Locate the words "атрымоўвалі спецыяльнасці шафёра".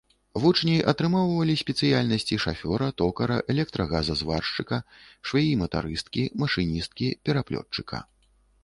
0.91-2.87